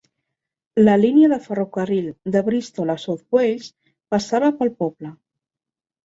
La 0.85 0.93
línia 0.99 1.27
de 1.33 1.37
ferrocarril 1.43 2.07
de 2.35 2.41
Bristol 2.47 2.91
a 2.93 2.95
South 3.03 3.21
Wales 3.37 3.67
passava 4.15 4.51
pel 4.63 4.73
poble. 4.81 5.13